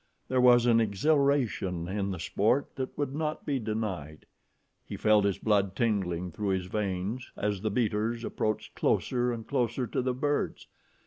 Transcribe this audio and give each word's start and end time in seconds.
There 0.29 0.41
was 0.41 0.65
an 0.65 0.81
exhilaration 0.81 1.87
in 1.87 2.09
the 2.09 2.17
sport 2.17 2.75
that 2.75 2.97
would 2.97 3.13
not 3.13 3.45
be 3.45 3.59
denied. 3.59 4.25
He 4.83 4.97
felt 4.97 5.25
his 5.25 5.37
blood 5.37 5.75
tingling 5.75 6.31
through 6.31 6.49
his 6.57 6.65
veins 6.65 7.31
as 7.37 7.61
the 7.61 7.69
beaters 7.69 8.23
approached 8.23 8.73
closer 8.73 9.31
and 9.31 9.45
closer 9.47 9.85
to 9.85 10.01
the 10.01 10.15
birds. 10.15 10.65